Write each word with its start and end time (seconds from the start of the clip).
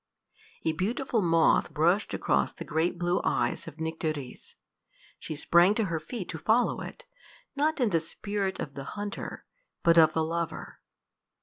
A 0.65 0.71
beautiful 0.71 1.21
moth 1.21 1.71
brushed 1.71 2.11
across 2.15 2.51
the 2.51 2.65
great 2.65 2.97
blue 2.97 3.21
eyes 3.23 3.67
of 3.67 3.79
Nycteris. 3.79 4.55
She 5.19 5.35
sprang 5.35 5.75
to 5.75 5.83
her 5.85 5.99
feet 5.99 6.27
to 6.29 6.39
follow 6.39 6.81
it, 6.81 7.05
not 7.55 7.79
in 7.79 7.91
the 7.91 7.99
spirit 7.99 8.59
of 8.59 8.73
the 8.73 8.83
hunter, 8.97 9.45
but 9.83 9.99
of 9.99 10.13
the 10.13 10.23
lover. 10.23 10.79